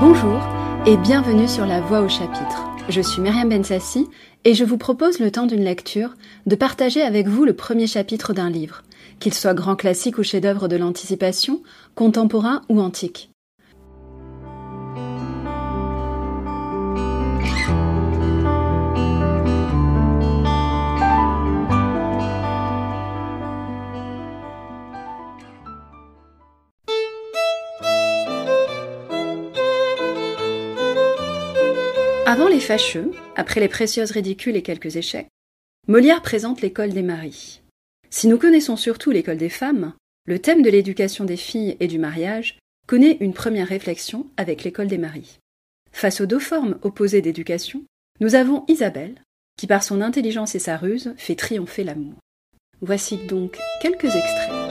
[0.00, 0.40] Bonjour
[0.86, 2.64] et bienvenue sur La Voix au chapitre.
[2.88, 4.06] Je suis Myriam Bensassi
[4.44, 6.14] et je vous propose le temps d'une lecture
[6.46, 8.82] de partager avec vous le premier chapitre d'un livre,
[9.18, 11.62] qu'il soit grand classique ou chef-d'œuvre de l'anticipation,
[11.96, 13.30] contemporain ou antique.
[32.28, 35.28] Avant les fâcheux, après les précieuses ridicules et quelques échecs,
[35.86, 37.62] Molière présente l'école des maris.
[38.10, 39.94] Si nous connaissons surtout l'école des femmes,
[40.24, 42.58] le thème de l'éducation des filles et du mariage
[42.88, 45.38] connaît une première réflexion avec l'école des maris.
[45.92, 47.84] Face aux deux formes opposées d'éducation,
[48.18, 49.22] nous avons Isabelle,
[49.56, 52.14] qui par son intelligence et sa ruse fait triompher l'amour.
[52.80, 54.65] Voici donc quelques extraits.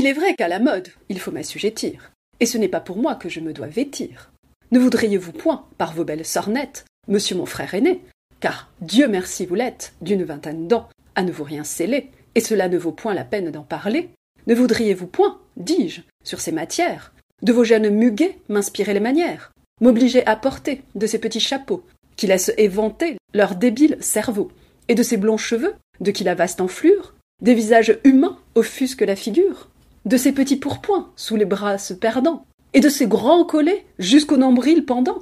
[0.00, 3.16] Il est vrai qu'à la mode, il faut m'assujettir, et ce n'est pas pour moi
[3.16, 4.30] que je me dois vêtir.
[4.70, 8.00] Ne voudriez-vous point, par vos belles sornettes, monsieur mon frère aîné,
[8.40, 12.68] car Dieu merci vous l'êtes, d'une vingtaine d'ans, à ne vous rien sceller, et cela
[12.68, 14.08] ne vaut point la peine d'en parler,
[14.46, 17.12] ne voudriez-vous point, dis-je, sur ces matières,
[17.42, 21.84] de vos jeunes muguets m'inspirer les manières, m'obliger à porter de ces petits chapeaux,
[22.16, 24.50] qui laissent éventer leur débile cerveau,
[24.88, 27.12] et de ces blonds cheveux, de qui la vaste enflure,
[27.42, 29.68] des visages humains offusquent la figure,
[30.04, 34.36] de ces petits pourpoints sous les bras se perdant, et de ces grands collets jusqu'au
[34.36, 35.18] nombril pendant,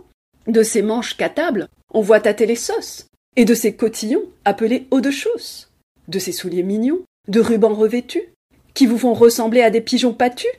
[0.47, 3.07] de ces manches qu'à table on voit tâter les sauces,
[3.37, 5.73] et de ces cotillons appelés hauts de chausse,
[6.09, 8.35] de ces souliers mignons, de rubans revêtus,
[8.75, 10.51] qui vous font ressembler à des pigeons pâtus,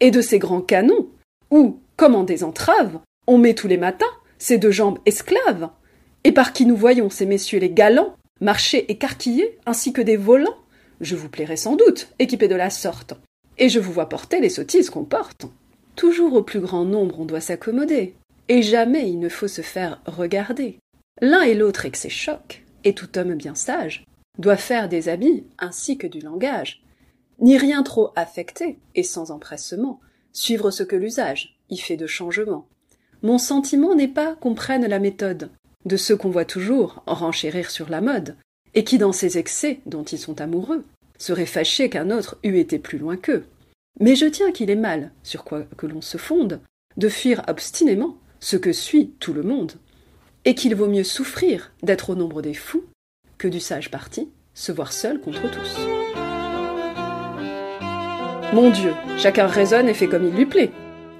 [0.00, 1.08] et de ces grands canons,
[1.50, 4.06] où, comme en des entraves, on met tous les matins
[4.38, 5.68] ces deux jambes esclaves,
[6.24, 10.56] et par qui nous voyons ces messieurs les galants marcher écarquillés ainsi que des volants,
[11.00, 13.14] je vous plairai sans doute, équipés de la sorte,
[13.62, 15.46] et je vous vois porter les sottises qu'on porte.
[15.94, 18.16] Toujours au plus grand nombre on doit s'accommoder,
[18.48, 20.80] et jamais il ne faut se faire regarder.
[21.20, 24.04] L'un et l'autre excès choc, et tout homme bien sage
[24.36, 26.82] doit faire des habits ainsi que du langage,
[27.38, 30.00] ni rien trop affecté et sans empressement,
[30.32, 32.66] suivre ce que l'usage y fait de changement.
[33.22, 35.50] Mon sentiment n'est pas qu'on prenne la méthode
[35.86, 38.34] de ceux qu'on voit toujours renchérir sur la mode,
[38.74, 40.84] et qui, dans ces excès dont ils sont amoureux,
[41.22, 43.44] serait fâché qu'un autre eût été plus loin qu'eux.
[44.00, 46.60] Mais je tiens qu'il est mal, sur quoi que l'on se fonde,
[46.96, 49.72] de fuir obstinément ce que suit tout le monde,
[50.44, 52.84] et qu'il vaut mieux souffrir d'être au nombre des fous
[53.38, 55.78] que du sage parti se voir seul contre tous.
[58.52, 60.72] Mon Dieu, chacun raisonne et fait comme il lui plaît.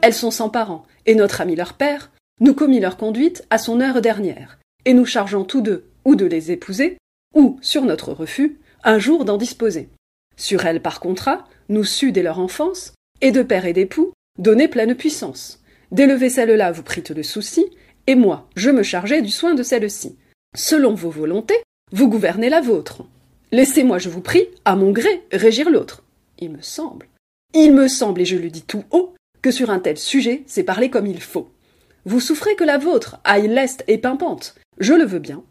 [0.02, 3.80] Elles sont sans parents, et notre ami leur père nous commit leur conduite à son
[3.80, 6.98] heure dernière, et nous chargeons tous deux ou de les épouser,
[7.34, 9.88] ou, sur notre refus, un jour d'en disposer.
[10.36, 14.68] Sur elles, par contrat, nous sut dès leur enfance, et de père et d'époux, donner
[14.68, 15.60] pleine puissance.
[15.90, 17.66] D'élever celle-là, vous prîtes le souci,
[18.06, 20.16] et moi, je me chargeai du soin de celle-ci.
[20.56, 21.62] Selon vos volontés,
[21.92, 23.04] vous gouvernez la vôtre.
[23.52, 26.02] Laissez-moi, je vous prie, à mon gré, régir l'autre.
[26.38, 27.08] Il me semble.
[27.54, 30.64] Il me semble, et je le dis tout haut, que sur un tel sujet, c'est
[30.64, 31.50] parler comme il faut.
[32.04, 34.54] Vous souffrez que la vôtre aille leste et pimpante.
[34.78, 35.44] Je le veux bien.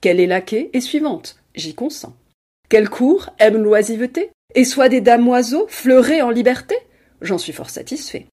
[0.00, 1.36] Qu'elle est laquée et suivante?
[1.54, 2.14] J'y consens.
[2.68, 6.76] Quelle cour aime l'oisiveté, et soit des damoiseaux fleurés en liberté?
[7.22, 8.26] J'en suis fort satisfait.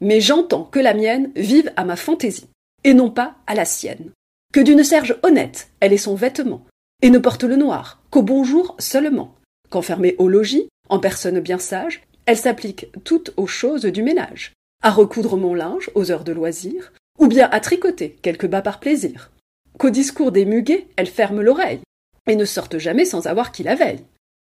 [0.00, 2.48] Mais j'entends que la mienne vive à ma fantaisie,
[2.84, 4.12] et non pas à la sienne.
[4.52, 6.64] Que d'une serge honnête, elle est son vêtement,
[7.02, 9.34] et ne porte le noir qu'au bonjour seulement.
[9.68, 14.90] Qu'enfermée au logis, en personne bien sage, elle s'applique toutes aux choses du ménage, à
[14.90, 19.32] recoudre mon linge aux heures de loisir, ou bien à tricoter quelques bas par plaisir.
[19.78, 21.80] Qu'au discours des muguets, elle ferme l'oreille,
[22.26, 24.04] et ne sortent jamais sans avoir qui la veille.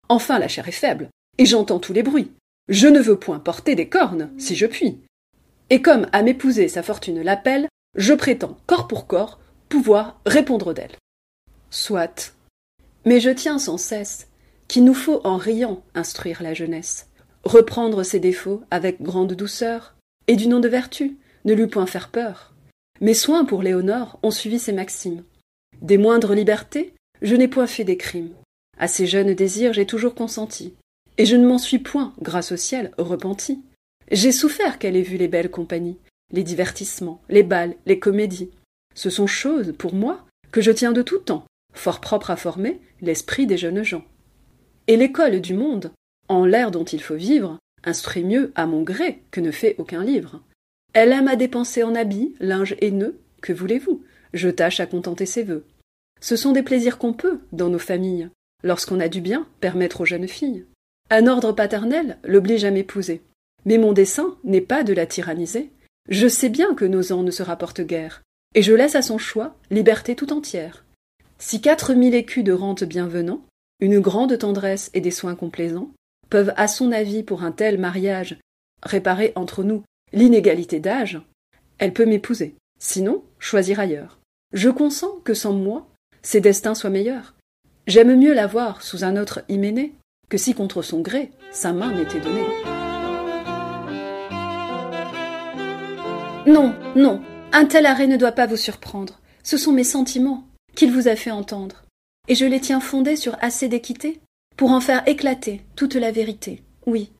[0.09, 2.31] Enfin la chair est faible, et j'entends tous les bruits.
[2.67, 4.99] Je ne veux point porter des cornes, si je puis.
[5.69, 9.39] Et comme à m'épouser sa fortune l'appelle, je prétends, corps pour corps,
[9.69, 10.95] pouvoir répondre d'elle.
[11.69, 12.33] Soit.
[13.05, 14.27] Mais je tiens sans cesse
[14.67, 17.09] qu'il nous faut en riant instruire la jeunesse,
[17.43, 19.95] reprendre ses défauts avec grande douceur,
[20.27, 22.53] et du nom de vertu, ne lui point faire peur.
[23.01, 25.23] Mes soins pour Léonore ont suivi ses maximes.
[25.81, 28.33] Des moindres libertés, je n'ai point fait des crimes.
[28.77, 30.73] À ces jeunes désirs, j'ai toujours consenti.
[31.17, 33.61] Et je ne m'en suis point, grâce au ciel, repenti.
[34.11, 35.97] J'ai souffert qu'elle ait vu les belles compagnies,
[36.31, 38.51] les divertissements, les bals, les comédies.
[38.95, 42.79] Ce sont choses, pour moi, que je tiens de tout temps, fort propres à former
[43.01, 44.05] l'esprit des jeunes gens.
[44.87, 45.91] Et l'école du monde,
[46.27, 50.03] en l'air dont il faut vivre, instruit mieux à mon gré que ne fait aucun
[50.03, 50.41] livre.
[50.93, 54.03] Elle aime à dépenser en habits, linge haineux, que voulez-vous?
[54.33, 55.65] Je tâche à contenter ses vœux.
[56.21, 58.29] Ce sont des plaisirs qu'on peut, dans nos familles,
[58.63, 60.65] lorsqu'on a du bien, permettre aux jeunes filles.
[61.09, 63.21] Un ordre paternel l'oblige à m'épouser.
[63.65, 65.71] Mais mon dessein n'est pas de la tyranniser.
[66.07, 68.21] Je sais bien que nos ans ne se rapportent guère,
[68.55, 70.85] et je laisse à son choix liberté tout entière.
[71.37, 73.45] Si quatre mille écus de rente bienvenant,
[73.79, 75.91] une grande tendresse et des soins complaisants,
[76.29, 78.39] peuvent, à son avis, pour un tel mariage,
[78.83, 79.83] réparer entre nous
[80.13, 81.21] l'inégalité d'âge,
[81.77, 82.55] elle peut m'épouser.
[82.79, 84.19] Sinon, choisir ailleurs.
[84.53, 85.87] Je consens que sans moi,
[86.21, 87.35] ses destins soient meilleurs.
[87.87, 89.93] J'aime mieux la voir sous un autre hyménée
[90.29, 92.45] que si contre son gré sa main m'était donnée.
[96.45, 97.21] Non, non,
[97.51, 99.19] un tel arrêt ne doit pas vous surprendre.
[99.43, 101.83] Ce sont mes sentiments qu'il vous a fait entendre,
[102.27, 104.19] et je les tiens fondés sur assez d'équité
[104.55, 106.63] pour en faire éclater toute la vérité.
[106.85, 107.11] Oui,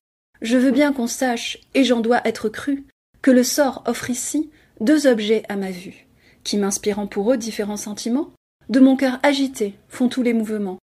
[0.42, 2.86] je veux bien qu'on sache, et j'en dois être cru,
[3.22, 4.50] que le sort offre ici
[4.80, 6.08] deux objets à ma vue,
[6.44, 8.32] qui m'inspirant pour eux différents sentiments,
[8.70, 10.78] de mon cœur agité font tous les mouvements.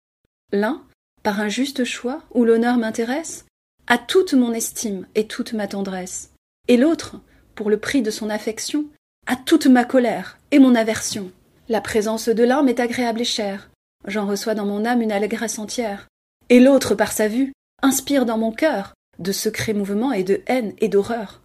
[0.52, 0.82] L'un,
[1.22, 3.44] par un juste choix où l'honneur m'intéresse,
[3.86, 6.32] a toute mon estime et toute ma tendresse,
[6.69, 7.20] et l'autre,
[7.54, 8.86] pour le prix de son affection,
[9.26, 11.31] a toute ma colère et mon aversion.
[11.69, 13.70] La présence de l'un m'est agréable et chère,
[14.06, 16.08] j'en reçois dans mon âme une allégresse entière,
[16.48, 17.52] et l'autre, par sa vue,
[17.82, 21.42] inspire dans mon cœur de secrets mouvements et de haine et d'horreur.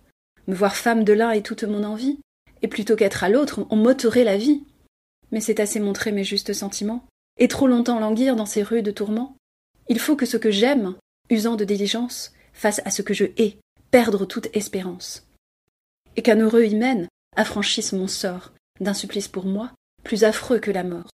[0.47, 2.19] Me voir femme de l'un est toute mon envie,
[2.61, 4.63] et plutôt qu'être à l'autre, on m'ôterait la vie
[5.31, 7.05] mais c'est assez montrer mes justes sentiments,
[7.37, 9.35] et trop longtemps languir dans ces rues de tourments.
[9.87, 10.95] Il faut que ce que j'aime,
[11.29, 13.57] usant de diligence, fasse à ce que je hais,
[13.91, 15.27] perdre toute espérance.
[16.15, 19.71] Et qu'un heureux hymen affranchisse mon sort d'un supplice pour moi
[20.03, 21.09] plus affreux que la mort.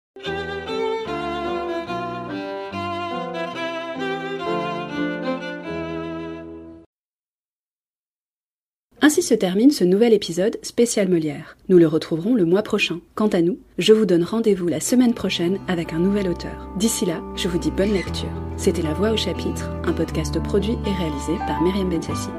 [9.03, 11.57] Ainsi se termine ce nouvel épisode spécial Molière.
[11.69, 12.99] Nous le retrouverons le mois prochain.
[13.15, 16.69] Quant à nous, je vous donne rendez-vous la semaine prochaine avec un nouvel auteur.
[16.77, 18.29] D'ici là, je vous dis bonne lecture.
[18.57, 22.29] C'était La Voix au chapitre, un podcast produit et réalisé par Myriam Bensassi.